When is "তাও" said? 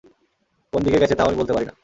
1.17-1.27